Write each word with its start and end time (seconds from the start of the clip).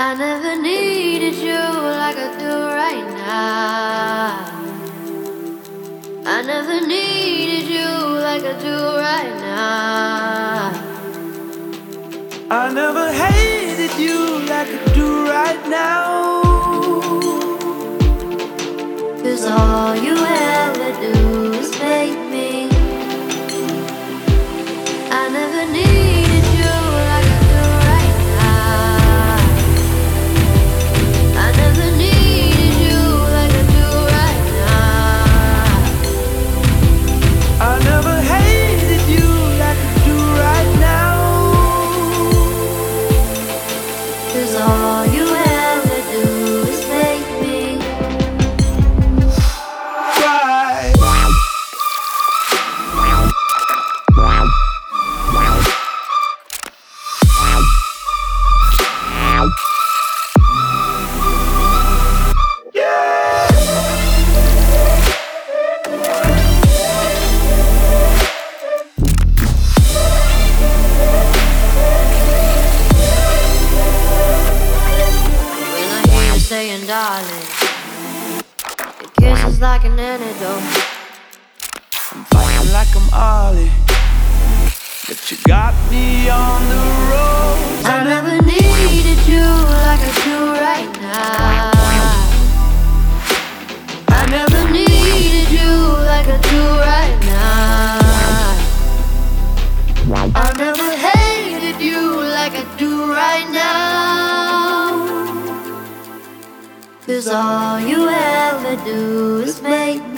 I 0.00 0.14
never 0.14 0.60
needed 0.60 1.34
you 1.34 1.52
like 1.52 2.16
I 2.16 2.28
do 2.38 2.54
right 2.82 3.08
now. 3.14 4.46
I 6.26 6.42
never 6.42 6.86
needed 6.86 7.68
you 7.68 7.88
like 8.26 8.42
I 8.42 8.58
do 8.58 8.76
right 9.06 9.34
now. 9.40 10.72
I 12.50 12.72
never 12.72 13.12
hated 13.12 13.96
you 13.98 14.38
like 14.48 14.68
I 14.68 14.94
do 14.94 15.26
right 15.28 15.68
now. 15.68 16.17
Cause 19.22 19.44
all 19.46 19.96
you 19.96 20.14
ever 20.16 20.37
is 79.58 79.62
like 79.62 79.84
an 79.84 79.98
antidote. 79.98 80.62
I'm 82.12 82.24
fighting 82.30 82.72
like 82.72 82.92
I'm 82.94 83.08
Ollie. 83.12 83.72
But 85.06 85.18
you 85.30 85.36
got 85.46 85.74
me 85.90 86.28
on 86.28 86.60
the 86.72 86.82
road. 87.10 87.58
I 87.84 88.04
never 88.04 88.34
needed 88.42 89.20
you 89.26 89.46
like 89.86 90.02
I 90.08 90.12
do 90.28 90.38
right 90.68 90.92
now. 91.02 91.72
I 94.08 94.22
never 94.30 94.70
needed 94.70 95.50
you 95.58 95.72
like 96.12 96.28
I 96.28 96.38
do 96.52 96.62
right 96.90 97.18
now. 97.34 97.98
I 100.34 100.52
never 100.56 100.88
hated 101.06 101.80
you 101.80 102.00
like 102.38 102.52
I 102.52 102.64
do 102.78 103.10
right 103.10 103.48
now. 103.52 103.87
Cause 107.08 107.26
all 107.26 107.80
you 107.80 108.06
ever 108.06 108.76
do 108.84 109.40
is 109.40 109.62
make 109.62 110.06
me. 110.08 110.17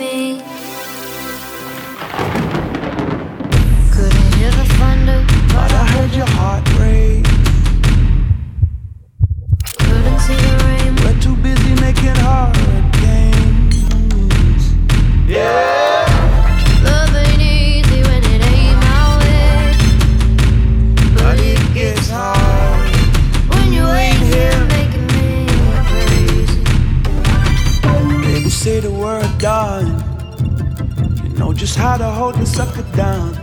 Know 31.41 31.51
just 31.51 31.75
how 31.75 31.97
to 31.97 32.05
hold 32.05 32.35
the 32.35 32.45
sucker 32.45 32.83
down. 32.95 33.33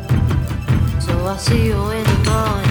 So 1.01 1.13
I'll 1.27 1.37
see 1.37 1.67
you 1.67 1.91
in 1.91 2.05
the 2.05 2.31
morning. 2.31 2.68